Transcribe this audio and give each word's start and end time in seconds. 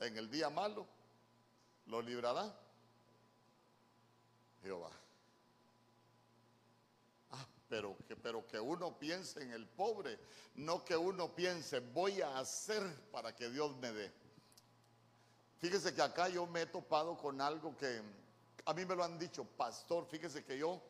en 0.00 0.16
el 0.16 0.30
día 0.30 0.50
malo, 0.50 0.86
lo 1.86 2.00
librará 2.00 2.54
Jehová. 4.62 4.90
Ah, 7.30 7.46
pero 7.68 7.96
que, 8.06 8.16
pero 8.16 8.46
que 8.46 8.58
uno 8.58 8.98
piense 8.98 9.42
en 9.42 9.52
el 9.52 9.66
pobre, 9.66 10.18
no 10.56 10.84
que 10.84 10.96
uno 10.96 11.34
piense, 11.34 11.80
voy 11.80 12.20
a 12.20 12.38
hacer 12.38 12.82
para 13.10 13.34
que 13.34 13.48
Dios 13.50 13.76
me 13.76 13.92
dé. 13.92 14.12
Fíjese 15.58 15.94
que 15.94 16.02
acá 16.02 16.28
yo 16.28 16.46
me 16.46 16.62
he 16.62 16.66
topado 16.66 17.16
con 17.18 17.40
algo 17.40 17.76
que 17.76 18.02
a 18.64 18.74
mí 18.74 18.84
me 18.84 18.94
lo 18.94 19.04
han 19.04 19.18
dicho, 19.18 19.44
pastor, 19.44 20.06
fíjese 20.06 20.44
que 20.44 20.56
yo, 20.56 20.80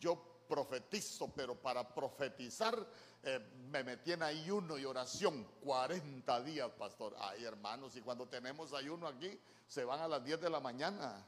yo 0.00 0.35
profetizo, 0.46 1.32
pero 1.34 1.54
para 1.54 1.86
profetizar 1.88 2.86
eh, 3.22 3.40
me 3.70 3.82
metí 3.82 4.12
en 4.12 4.22
ayuno 4.22 4.78
y 4.78 4.84
oración 4.84 5.44
40 5.64 6.42
días, 6.42 6.70
pastor. 6.78 7.16
Ay, 7.18 7.44
hermanos, 7.44 7.96
y 7.96 8.00
cuando 8.00 8.28
tenemos 8.28 8.72
ayuno 8.72 9.08
aquí, 9.08 9.36
se 9.66 9.84
van 9.84 10.00
a 10.00 10.06
las 10.06 10.24
10 10.24 10.40
de 10.40 10.48
la 10.48 10.60
mañana. 10.60 11.26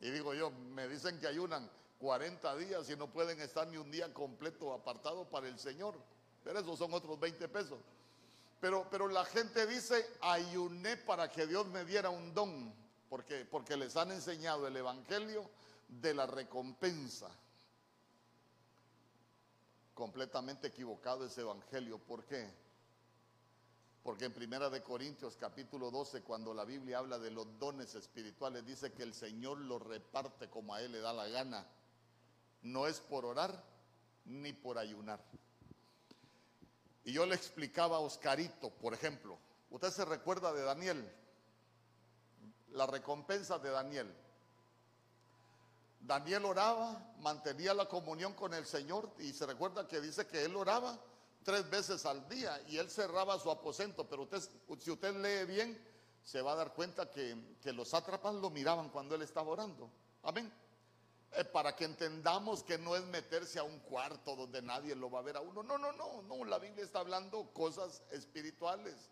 Y 0.00 0.10
digo 0.10 0.32
yo, 0.32 0.50
me 0.50 0.88
dicen 0.88 1.18
que 1.18 1.26
ayunan 1.26 1.68
40 1.98 2.56
días 2.56 2.88
y 2.88 2.96
no 2.96 3.10
pueden 3.10 3.40
estar 3.40 3.66
ni 3.66 3.78
un 3.78 3.90
día 3.90 4.14
completo 4.14 4.72
apartado 4.72 5.28
para 5.28 5.48
el 5.48 5.58
Señor. 5.58 5.96
Pero 6.44 6.60
esos 6.60 6.78
son 6.78 6.94
otros 6.94 7.18
20 7.18 7.48
pesos. 7.48 7.78
Pero, 8.60 8.86
pero 8.88 9.08
la 9.08 9.24
gente 9.24 9.66
dice, 9.66 10.06
ayuné 10.20 10.96
para 10.98 11.28
que 11.28 11.48
Dios 11.48 11.66
me 11.66 11.84
diera 11.84 12.10
un 12.10 12.32
don, 12.32 12.72
porque, 13.08 13.44
porque 13.44 13.76
les 13.76 13.96
han 13.96 14.12
enseñado 14.12 14.68
el 14.68 14.76
Evangelio 14.76 15.50
de 15.88 16.14
la 16.14 16.26
recompensa 16.26 17.28
completamente 19.94 20.68
equivocado 20.68 21.26
ese 21.26 21.42
evangelio. 21.42 21.98
¿Por 21.98 22.24
qué? 22.24 22.48
Porque 24.02 24.24
en 24.24 24.32
Primera 24.32 24.68
de 24.68 24.82
Corintios 24.82 25.36
capítulo 25.36 25.90
12, 25.90 26.22
cuando 26.22 26.52
la 26.52 26.64
Biblia 26.64 26.98
habla 26.98 27.18
de 27.18 27.30
los 27.30 27.58
dones 27.58 27.94
espirituales, 27.94 28.66
dice 28.66 28.92
que 28.92 29.04
el 29.04 29.14
Señor 29.14 29.58
los 29.58 29.80
reparte 29.80 30.50
como 30.50 30.74
a 30.74 30.82
Él 30.82 30.92
le 30.92 31.00
da 31.00 31.12
la 31.12 31.28
gana. 31.28 31.66
No 32.62 32.86
es 32.86 33.00
por 33.00 33.24
orar 33.24 33.64
ni 34.24 34.52
por 34.52 34.78
ayunar. 34.78 35.20
Y 37.04 37.12
yo 37.12 37.26
le 37.26 37.34
explicaba 37.34 37.96
a 37.96 38.00
Oscarito, 38.00 38.70
por 38.70 38.94
ejemplo, 38.94 39.38
usted 39.70 39.90
se 39.90 40.04
recuerda 40.04 40.52
de 40.52 40.62
Daniel, 40.62 41.12
la 42.70 42.86
recompensa 42.86 43.58
de 43.58 43.70
Daniel. 43.70 44.12
Daniel 46.02 46.44
oraba, 46.44 47.14
mantenía 47.18 47.72
la 47.74 47.86
comunión 47.86 48.34
con 48.34 48.52
el 48.54 48.66
Señor 48.66 49.08
y 49.18 49.32
se 49.32 49.46
recuerda 49.46 49.86
que 49.86 50.00
dice 50.00 50.26
que 50.26 50.44
él 50.44 50.56
oraba 50.56 50.98
tres 51.44 51.68
veces 51.70 52.04
al 52.06 52.28
día 52.28 52.60
y 52.68 52.78
él 52.78 52.90
cerraba 52.90 53.38
su 53.38 53.50
aposento, 53.50 54.08
pero 54.08 54.22
usted, 54.22 54.40
si 54.80 54.90
usted 54.90 55.14
lee 55.16 55.46
bien, 55.52 55.92
se 56.24 56.42
va 56.42 56.52
a 56.52 56.56
dar 56.56 56.72
cuenta 56.72 57.10
que, 57.10 57.36
los 57.72 57.88
sátrapas 57.88 58.34
lo 58.34 58.50
miraban 58.50 58.90
cuando 58.90 59.14
él 59.14 59.22
estaba 59.22 59.50
orando. 59.50 59.90
Amén. 60.24 60.52
Eh, 61.34 61.44
para 61.44 61.74
que 61.74 61.84
entendamos 61.84 62.62
que 62.62 62.78
no 62.78 62.94
es 62.94 63.02
meterse 63.04 63.58
a 63.58 63.62
un 63.62 63.78
cuarto 63.80 64.36
donde 64.36 64.60
nadie 64.60 64.94
lo 64.94 65.10
va 65.10 65.20
a 65.20 65.22
ver 65.22 65.36
a 65.36 65.40
uno. 65.40 65.62
No, 65.62 65.78
no, 65.78 65.92
no, 65.92 66.22
no, 66.22 66.44
la 66.44 66.58
Biblia 66.58 66.84
está 66.84 66.98
hablando 66.98 67.52
cosas 67.52 68.02
espirituales. 68.10 69.08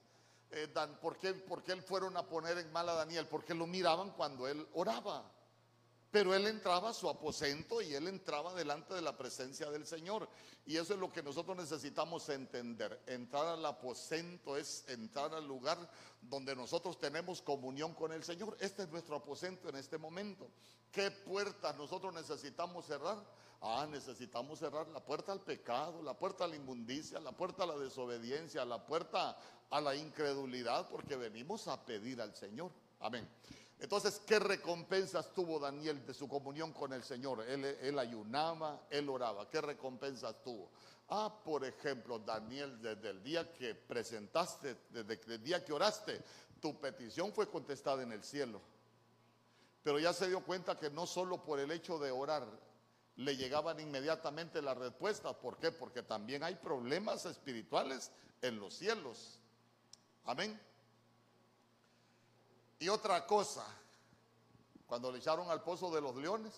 Eh, 0.50 0.68
¿por, 1.00 1.16
qué, 1.18 1.34
¿Por 1.34 1.62
qué 1.62 1.76
fueron 1.76 2.16
a 2.16 2.26
poner 2.26 2.58
en 2.58 2.70
mal 2.72 2.88
a 2.88 2.94
Daniel? 2.94 3.26
Porque 3.28 3.54
lo 3.54 3.66
miraban 3.66 4.10
cuando 4.10 4.48
él 4.48 4.66
oraba. 4.74 5.24
Pero 6.10 6.34
él 6.34 6.46
entraba 6.46 6.90
a 6.90 6.94
su 6.94 7.08
aposento 7.08 7.80
y 7.80 7.94
él 7.94 8.08
entraba 8.08 8.52
delante 8.54 8.94
de 8.94 9.02
la 9.02 9.16
presencia 9.16 9.70
del 9.70 9.86
Señor. 9.86 10.28
Y 10.66 10.76
eso 10.76 10.94
es 10.94 10.98
lo 10.98 11.12
que 11.12 11.22
nosotros 11.22 11.56
necesitamos 11.56 12.28
entender. 12.30 13.00
Entrar 13.06 13.46
al 13.46 13.64
aposento 13.64 14.56
es 14.56 14.84
entrar 14.88 15.32
al 15.32 15.46
lugar 15.46 15.78
donde 16.20 16.56
nosotros 16.56 16.98
tenemos 16.98 17.40
comunión 17.40 17.94
con 17.94 18.12
el 18.12 18.24
Señor. 18.24 18.56
Este 18.58 18.82
es 18.82 18.88
nuestro 18.88 19.16
aposento 19.16 19.68
en 19.68 19.76
este 19.76 19.98
momento. 19.98 20.50
¿Qué 20.90 21.12
puertas 21.12 21.76
nosotros 21.76 22.12
necesitamos 22.12 22.86
cerrar? 22.86 23.24
Ah, 23.60 23.86
necesitamos 23.88 24.58
cerrar 24.58 24.88
la 24.88 25.04
puerta 25.04 25.30
al 25.30 25.42
pecado, 25.42 26.02
la 26.02 26.14
puerta 26.14 26.44
a 26.44 26.48
la 26.48 26.56
inmundicia, 26.56 27.20
la 27.20 27.32
puerta 27.32 27.62
a 27.62 27.66
la 27.66 27.76
desobediencia, 27.76 28.64
la 28.64 28.84
puerta 28.84 29.36
a 29.70 29.80
la 29.80 29.94
incredulidad, 29.94 30.88
porque 30.88 31.14
venimos 31.14 31.68
a 31.68 31.84
pedir 31.84 32.20
al 32.20 32.34
Señor. 32.34 32.72
Amén. 32.98 33.28
Entonces, 33.80 34.20
¿qué 34.26 34.38
recompensas 34.38 35.32
tuvo 35.32 35.58
Daniel 35.58 36.04
de 36.04 36.12
su 36.12 36.28
comunión 36.28 36.72
con 36.72 36.92
el 36.92 37.02
Señor? 37.02 37.42
Él, 37.48 37.98
ayunaba, 37.98 38.86
él 38.90 39.08
oraba. 39.08 39.48
¿Qué 39.48 39.60
recompensas 39.62 40.42
tuvo? 40.42 40.70
Ah, 41.08 41.40
por 41.42 41.64
ejemplo, 41.64 42.18
Daniel, 42.18 42.80
desde 42.82 43.08
el 43.08 43.22
día 43.22 43.50
que 43.54 43.74
presentaste, 43.74 44.76
desde 44.90 45.34
el 45.34 45.42
día 45.42 45.64
que 45.64 45.72
oraste, 45.72 46.22
tu 46.60 46.78
petición 46.78 47.32
fue 47.32 47.48
contestada 47.48 48.02
en 48.02 48.12
el 48.12 48.22
cielo. 48.22 48.60
Pero 49.82 49.98
ya 49.98 50.12
se 50.12 50.28
dio 50.28 50.44
cuenta 50.44 50.78
que 50.78 50.90
no 50.90 51.06
solo 51.06 51.42
por 51.42 51.58
el 51.58 51.70
hecho 51.70 51.98
de 51.98 52.10
orar 52.10 52.46
le 53.16 53.36
llegaban 53.36 53.80
inmediatamente 53.80 54.60
las 54.60 54.76
respuestas. 54.76 55.34
¿Por 55.36 55.56
qué? 55.56 55.72
Porque 55.72 56.02
también 56.02 56.42
hay 56.42 56.54
problemas 56.54 57.24
espirituales 57.24 58.10
en 58.42 58.60
los 58.60 58.74
cielos. 58.74 59.38
Amén. 60.24 60.60
Y 62.80 62.88
otra 62.88 63.26
cosa, 63.26 63.64
cuando 64.86 65.12
le 65.12 65.18
echaron 65.18 65.50
al 65.50 65.62
pozo 65.62 65.94
de 65.94 66.00
los 66.00 66.16
leones, 66.16 66.54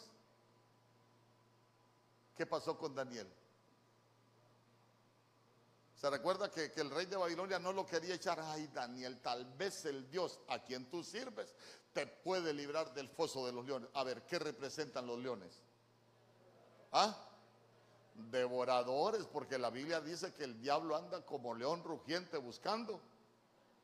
¿qué 2.37 2.47
pasó 2.47 2.79
con 2.79 2.95
Daniel? 2.95 3.29
Se 5.97 6.09
recuerda 6.09 6.49
que, 6.49 6.73
el 6.77 6.91
rey 6.91 7.07
de 7.07 7.17
Babilonia 7.17 7.59
no 7.59 7.73
lo 7.73 7.85
quería 7.85 8.15
echar. 8.15 8.39
Ay, 8.41 8.69
Daniel, 8.69 9.21
tal 9.21 9.45
vez 9.55 9.85
el 9.85 10.09
Dios 10.11 10.39
a 10.49 10.61
quien 10.61 10.89
tú 10.89 11.03
sirves 11.03 11.55
te 11.93 12.07
puede 12.07 12.55
librar 12.55 12.95
del 12.95 13.09
foso 13.09 13.45
de 13.45 13.53
los 13.53 13.67
leones. 13.67 13.91
A 13.95 14.05
ver, 14.05 14.23
¿qué 14.23 14.39
representan 14.39 15.07
los 15.07 15.19
leones? 15.19 15.61
¿Ah? 16.93 17.17
Devoradores, 18.15 19.25
porque 19.27 19.59
la 19.59 19.71
Biblia 19.71 20.01
dice 20.01 20.33
que 20.33 20.45
el 20.45 20.61
diablo 20.61 20.97
anda 20.97 21.27
como 21.27 21.55
león 21.55 21.83
rugiente 21.83 22.37
buscando 22.39 23.01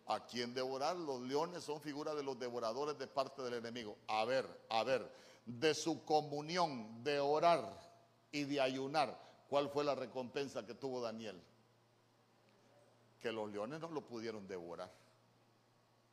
a 0.09 0.25
quien 0.27 0.55
devorar. 0.55 0.97
Los 0.97 1.21
leones 1.21 1.63
son 1.63 1.81
figuras 1.81 2.17
de 2.17 2.23
los 2.23 2.39
devoradores 2.39 2.99
de 2.99 3.07
parte 3.07 3.43
del 3.43 3.55
enemigo. 3.55 3.97
A 4.09 4.25
ver, 4.25 4.49
a 4.71 4.83
ver, 4.83 5.11
de 5.45 5.75
su 5.75 6.05
comunión, 6.05 7.05
de 7.05 7.21
orar 7.21 7.79
y 8.33 8.45
de 8.45 8.61
ayunar, 8.61 9.19
¿cuál 9.49 9.69
fue 9.71 9.85
la 9.85 9.95
recompensa 9.95 10.67
que 10.67 10.75
tuvo 10.75 11.01
Daniel? 11.01 11.41
Que 13.21 13.33
los 13.33 13.51
leones 13.51 13.81
no 13.81 13.89
lo 13.89 14.07
pudieron 14.07 14.47
devorar. 14.49 14.91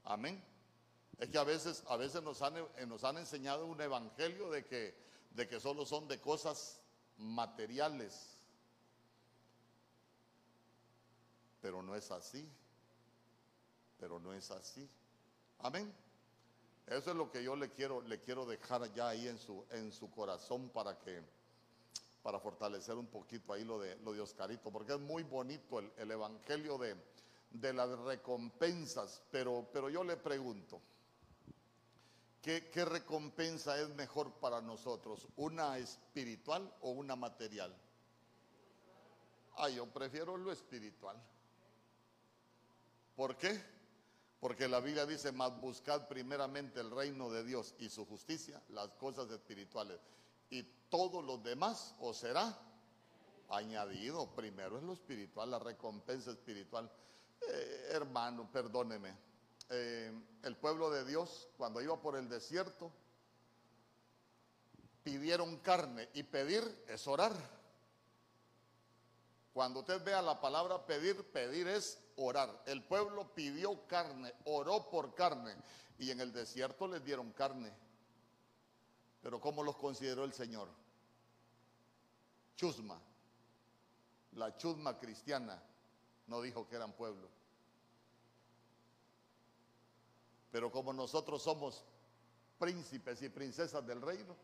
Amén. 0.03 0.43
Es 1.17 1.29
que 1.29 1.37
a 1.37 1.43
veces, 1.43 1.83
a 1.87 1.95
veces 1.95 2.21
nos, 2.21 2.41
han, 2.41 2.55
nos 2.87 3.03
han 3.05 3.17
enseñado 3.17 3.65
un 3.65 3.79
evangelio 3.79 4.49
de 4.49 4.65
que, 4.65 4.93
de 5.31 5.47
que 5.47 5.59
solo 5.59 5.85
son 5.85 6.07
de 6.09 6.19
cosas 6.19 6.81
materiales. 7.17 8.37
Pero 11.61 11.81
no 11.81 11.95
es 11.95 12.11
así 12.11 12.51
pero 13.99 14.19
no 14.19 14.33
es 14.33 14.51
así. 14.51 14.89
Amén. 15.59 15.93
Eso 16.87 17.11
es 17.11 17.17
lo 17.17 17.31
que 17.31 17.43
yo 17.43 17.55
le 17.55 17.69
quiero, 17.69 18.01
le 18.01 18.21
quiero 18.21 18.45
dejar 18.45 18.93
ya 18.93 19.09
ahí 19.09 19.27
en 19.27 19.39
su, 19.39 19.65
en 19.71 19.91
su 19.91 20.11
corazón 20.11 20.69
para 20.69 20.99
que, 20.99 21.23
para 22.21 22.39
fortalecer 22.39 22.95
un 22.95 23.07
poquito 23.07 23.53
ahí 23.53 23.63
lo 23.63 23.79
de, 23.79 23.95
lo 23.97 24.13
de 24.13 24.21
Oscarito, 24.21 24.71
porque 24.71 24.93
es 24.93 24.99
muy 24.99 25.23
bonito 25.23 25.79
el, 25.79 26.11
evangelio 26.11 26.77
de, 26.77 26.95
de, 27.49 27.73
las 27.73 27.89
recompensas, 27.99 29.23
pero, 29.31 29.67
pero 29.73 29.89
yo 29.89 30.03
le 30.03 30.15
pregunto, 30.15 30.79
¿qué, 32.43 32.69
¿qué 32.69 32.85
recompensa 32.85 33.79
es 33.79 33.89
mejor 33.95 34.31
para 34.33 34.61
nosotros? 34.61 35.27
¿Una 35.37 35.79
espiritual 35.79 36.71
o 36.81 36.91
una 36.91 37.15
material? 37.15 37.75
Ah, 39.57 39.69
yo 39.69 39.87
prefiero 39.87 40.37
lo 40.37 40.51
espiritual. 40.51 41.19
¿Por 43.15 43.37
qué? 43.37 43.74
Porque 44.39 44.67
la 44.67 44.79
Biblia 44.79 45.05
dice, 45.05 45.31
más 45.31 45.59
buscad 45.59 46.07
primeramente 46.07 46.79
el 46.79 46.91
reino 46.91 47.29
de 47.31 47.43
Dios 47.43 47.73
y 47.79 47.89
su 47.89 48.05
justicia, 48.05 48.61
las 48.69 48.89
cosas 48.91 49.29
espirituales. 49.31 49.99
Y 50.49 50.63
todo 50.89 51.21
lo 51.21 51.37
demás 51.37 51.95
os 51.99 52.17
será 52.17 52.57
añadido. 53.49 54.27
Primero 54.35 54.77
es 54.77 54.83
lo 54.83 54.93
espiritual, 54.93 55.51
la 55.51 55.59
recompensa 55.59 56.31
espiritual. 56.31 56.91
Eh, 57.41 57.89
hermano, 57.91 58.49
perdóneme. 58.51 59.15
Eh, 59.69 60.11
el 60.43 60.55
pueblo 60.57 60.89
de 60.91 61.05
Dios, 61.05 61.49
cuando 61.57 61.81
iba 61.81 61.99
por 61.99 62.15
el 62.15 62.29
desierto, 62.29 62.91
pidieron 65.03 65.57
carne. 65.57 66.09
Y 66.13 66.23
pedir 66.23 66.63
es 66.87 67.07
orar. 67.07 67.33
Cuando 69.55 69.79
usted 69.79 70.03
vea 70.03 70.21
la 70.21 70.41
palabra 70.41 70.85
pedir, 70.85 71.31
pedir 71.31 71.65
es 71.69 71.97
orar. 72.17 72.61
El 72.65 72.83
pueblo 72.83 73.33
pidió 73.33 73.87
carne, 73.87 74.33
oró 74.43 74.89
por 74.89 75.15
carne 75.15 75.55
y 75.97 76.11
en 76.11 76.19
el 76.19 76.33
desierto 76.33 76.89
les 76.89 77.01
dieron 77.05 77.31
carne. 77.31 77.71
Pero 79.21 79.39
¿cómo 79.39 79.63
los 79.63 79.77
consideró 79.77 80.25
el 80.25 80.33
Señor? 80.33 80.67
Chusma. 82.57 82.99
La 84.33 84.57
chusma 84.57 84.99
cristiana 84.99 85.63
no 86.27 86.41
dijo 86.41 86.67
que 86.67 86.75
eran 86.75 86.91
pueblo. 86.91 87.29
Pero 90.51 90.69
como 90.69 90.91
nosotros 90.91 91.41
somos 91.41 91.85
príncipes 92.59 93.21
y 93.21 93.29
princesas 93.29 93.87
del 93.87 94.01
reino, 94.01 94.35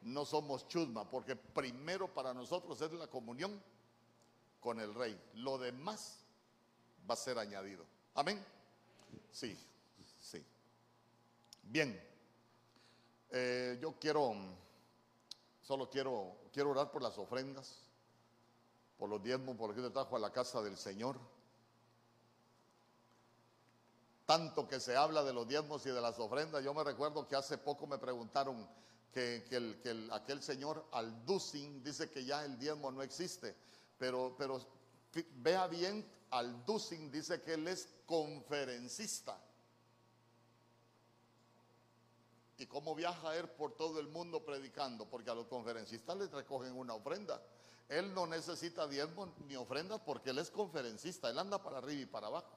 no 0.00 0.24
somos 0.24 0.66
chusma, 0.66 1.06
porque 1.10 1.36
primero 1.36 2.08
para 2.14 2.32
nosotros 2.32 2.80
es 2.80 2.90
la 2.92 3.06
comunión 3.06 3.62
con 4.60 4.80
el 4.80 4.94
rey. 4.94 5.20
Lo 5.34 5.58
demás 5.58 6.18
va 7.08 7.14
a 7.14 7.16
ser 7.16 7.38
añadido. 7.38 7.84
Amén. 8.14 8.44
Sí, 9.32 9.58
sí. 10.20 10.44
Bien. 11.62 12.08
Eh, 13.30 13.78
yo 13.80 13.94
quiero, 13.98 14.34
solo 15.62 15.88
quiero, 15.88 16.36
quiero 16.52 16.70
orar 16.70 16.90
por 16.90 17.00
las 17.00 17.16
ofrendas, 17.16 17.78
por 18.98 19.08
los 19.08 19.22
diezmos, 19.22 19.56
por 19.56 19.70
lo 19.70 19.76
que 19.76 19.82
te 19.82 19.90
trajo 19.90 20.16
a 20.16 20.18
la 20.18 20.32
casa 20.32 20.60
del 20.62 20.76
Señor. 20.76 21.16
Tanto 24.26 24.68
que 24.68 24.78
se 24.78 24.96
habla 24.96 25.24
de 25.24 25.32
los 25.32 25.46
diezmos 25.48 25.84
y 25.86 25.90
de 25.90 26.00
las 26.00 26.18
ofrendas. 26.18 26.62
Yo 26.62 26.74
me 26.74 26.84
recuerdo 26.84 27.26
que 27.26 27.36
hace 27.36 27.58
poco 27.58 27.86
me 27.86 27.98
preguntaron 27.98 28.68
que, 29.12 29.44
el, 29.50 30.08
aquel 30.12 30.42
señor 30.42 30.86
Alducin 30.92 31.82
dice 31.82 32.10
que 32.10 32.24
ya 32.24 32.44
el 32.44 32.58
diezmo 32.58 32.92
no 32.92 33.02
existe. 33.02 33.56
Pero, 34.00 34.34
pero 34.38 34.58
vea 35.36 35.66
bien, 35.66 36.10
Alducin 36.30 37.10
dice 37.10 37.42
que 37.42 37.52
él 37.52 37.68
es 37.68 37.86
conferencista. 38.06 39.38
¿Y 42.56 42.64
cómo 42.64 42.94
viaja 42.94 43.36
él 43.36 43.46
por 43.50 43.76
todo 43.76 44.00
el 44.00 44.08
mundo 44.08 44.42
predicando? 44.42 45.04
Porque 45.04 45.30
a 45.30 45.34
los 45.34 45.46
conferencistas 45.48 46.16
les 46.16 46.30
recogen 46.30 46.74
una 46.76 46.94
ofrenda. 46.94 47.42
Él 47.90 48.14
no 48.14 48.26
necesita 48.26 48.88
diezmo 48.88 49.34
ni 49.46 49.54
ofrendas 49.56 50.00
porque 50.00 50.30
él 50.30 50.38
es 50.38 50.50
conferencista. 50.50 51.28
Él 51.28 51.38
anda 51.38 51.62
para 51.62 51.78
arriba 51.78 52.00
y 52.00 52.06
para 52.06 52.28
abajo. 52.28 52.56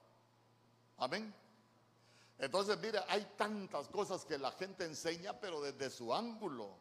Amén. 0.98 1.34
Entonces, 2.38 2.78
mire, 2.80 3.00
hay 3.10 3.26
tantas 3.36 3.90
cosas 3.90 4.24
que 4.24 4.38
la 4.38 4.52
gente 4.54 4.86
enseña, 4.86 5.38
pero 5.38 5.60
desde 5.60 5.90
su 5.90 6.14
ángulo. 6.14 6.78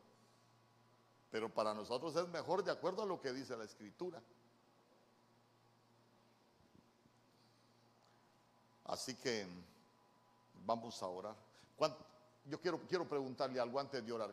Pero 1.32 1.52
para 1.52 1.74
nosotros 1.74 2.14
es 2.14 2.28
mejor 2.28 2.62
de 2.62 2.70
acuerdo 2.70 3.02
a 3.02 3.06
lo 3.06 3.20
que 3.20 3.32
dice 3.32 3.56
la 3.56 3.64
escritura. 3.64 4.22
Así 9.02 9.16
que 9.16 9.44
vamos 10.64 11.02
a 11.02 11.08
orar. 11.08 11.34
Yo 12.44 12.60
quiero, 12.60 12.78
quiero 12.86 13.08
preguntarle 13.08 13.58
algo 13.58 13.80
antes 13.80 14.06
de 14.06 14.12
orar. 14.12 14.32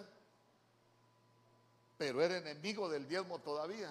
pero 1.96 2.22
era 2.22 2.38
enemigo 2.38 2.88
del 2.88 3.08
diezmo 3.08 3.40
todavía. 3.40 3.90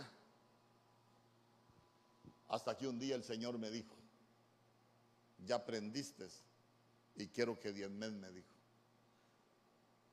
Hasta 2.48 2.78
que 2.78 2.88
un 2.88 2.98
día 3.00 3.18
el 3.18 3.26
Señor 3.26 3.58
me 3.58 3.70
dijo, 3.70 3.94
ya 5.46 5.56
aprendiste 5.56 6.30
y 7.18 7.28
quiero 7.28 7.60
que 7.60 7.74
diezmes, 7.74 8.14
me 8.14 8.32
dijo. 8.32 8.56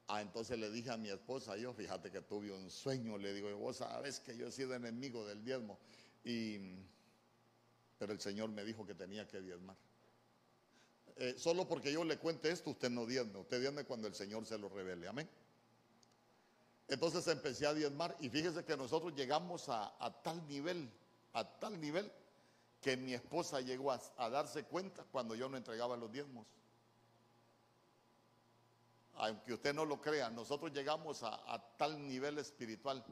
Ah, 0.08 0.20
entonces 0.20 0.58
le 0.58 0.73
dije 0.73 0.91
a 0.91 0.97
mi 0.97 1.11
esposa, 1.11 1.56
yo 1.56 1.73
fíjate 1.73 2.11
que 2.11 2.20
tuve 2.20 2.51
un 2.51 2.69
sueño, 2.69 3.17
le 3.17 3.32
digo, 3.32 3.56
vos 3.56 3.77
sabes 3.77 4.19
que 4.19 4.37
yo 4.37 4.49
he 4.49 4.51
sido 4.51 4.75
enemigo 4.75 5.25
del 5.25 5.44
diezmo. 5.44 5.79
Y, 6.25 6.58
pero 7.97 8.13
el 8.13 8.20
Señor 8.20 8.49
me 8.49 8.65
dijo 8.65 8.85
que 8.85 8.97
tenía 8.97 9.29
que 9.29 9.41
diezmar. 9.41 9.77
Eh, 11.17 11.35
solo 11.39 11.69
porque 11.69 11.93
yo 11.93 12.03
le 12.03 12.19
cuente 12.19 12.51
esto, 12.51 12.71
usted 12.71 12.91
no 12.91 13.06
diezme, 13.06 13.39
usted 13.39 13.61
diezme 13.61 13.85
cuando 13.85 14.09
el 14.09 14.15
Señor 14.15 14.47
se 14.47 14.59
lo 14.59 14.69
revele, 14.69 15.06
amén. 15.06 15.29
Entonces 16.89 17.27
empecé 17.29 17.67
a 17.67 17.75
diezmar 17.75 18.17
y 18.21 18.29
fíjese 18.29 18.65
que 18.65 18.77
nosotros 18.77 19.15
llegamos 19.15 19.69
a, 19.69 19.93
tal 20.23 20.47
nivel, 20.49 20.91
a 21.33 21.44
tal 21.59 21.81
nivel, 21.81 22.11
que 22.81 22.97
mi 22.97 23.15
esposa 23.15 23.61
llegó 23.61 23.93
a, 23.93 24.29
darse 24.29 24.65
cuenta 24.65 25.05
cuando 25.11 25.35
yo 25.35 25.49
no 25.49 25.56
entregaba 25.56 25.97
los 25.97 26.13
diezmos. 26.13 26.47
Aunque 29.15 29.55
usted 29.55 29.73
no 29.73 29.85
lo 29.85 30.01
crea, 30.01 30.29
nosotros 30.29 30.73
llegamos 30.73 31.23
a, 31.23 31.63
tal 31.79 32.06
nivel 32.06 32.39
espiritual 32.39 33.05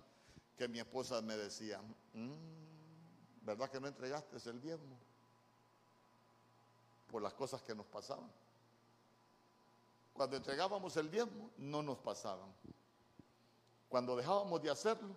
que 0.58 0.68
mi 0.68 0.80
esposa 0.80 1.22
me 1.22 1.36
decía, 1.36 1.80
mm, 2.12 3.46
¿verdad 3.46 3.70
que 3.70 3.80
no 3.80 3.86
entregaste 3.86 4.36
el 4.50 4.60
diezmo? 4.60 4.98
Por 7.12 7.20
las 7.20 7.34
cosas 7.34 7.62
que 7.62 7.74
nos 7.74 7.84
pasaban. 7.84 8.32
Cuando 10.14 10.34
entregábamos 10.34 10.96
el 10.96 11.10
diezmo, 11.10 11.50
no 11.58 11.82
nos 11.82 11.98
pasaban. 11.98 12.50
Cuando 13.90 14.16
dejábamos 14.16 14.62
de 14.62 14.70
hacerlo, 14.70 15.14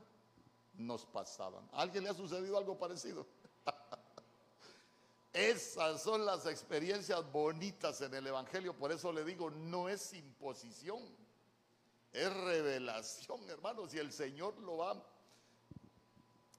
nos 0.73 1.05
pasaban. 1.05 1.67
¿A 1.71 1.81
alguien 1.81 2.03
le 2.03 2.09
ha 2.09 2.13
sucedido 2.13 2.57
algo 2.57 2.77
parecido? 2.77 3.25
Esas 5.33 6.01
son 6.01 6.25
las 6.25 6.45
experiencias 6.47 7.31
bonitas 7.31 8.01
en 8.01 8.13
el 8.13 8.27
Evangelio. 8.27 8.77
Por 8.77 8.91
eso 8.91 9.13
le 9.13 9.23
digo, 9.23 9.49
no 9.49 9.87
es 9.87 10.13
imposición, 10.13 11.01
es 12.11 12.33
revelación, 12.33 13.49
hermanos. 13.49 13.93
Y 13.93 13.99
el 13.99 14.11
Señor 14.11 14.59
lo 14.59 14.77
va. 14.77 15.01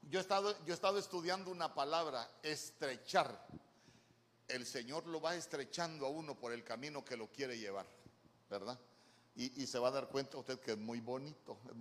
Yo 0.08 0.18
he 0.18 0.22
estado, 0.22 0.52
yo 0.64 0.72
he 0.72 0.74
estado 0.74 0.96
estudiando 0.96 1.50
una 1.50 1.74
palabra, 1.74 2.30
estrechar 2.42 3.46
el 4.48 4.66
Señor 4.66 5.06
lo 5.06 5.20
va 5.20 5.34
estrechando 5.34 6.06
a 6.06 6.10
uno 6.10 6.38
por 6.38 6.52
el 6.52 6.62
camino 6.64 7.04
que 7.04 7.16
lo 7.16 7.30
quiere 7.30 7.58
llevar, 7.58 7.86
¿verdad? 8.48 8.78
Y, 9.34 9.66
se 9.66 9.78
va 9.78 9.88
a 9.88 9.90
dar 9.90 10.08
cuenta 10.08 10.38
usted 10.38 10.58
que 10.60 10.72
es 10.72 10.78
muy 10.78 11.00
bonito, 11.00 11.58